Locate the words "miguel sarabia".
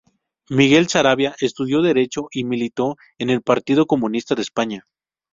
0.49-1.35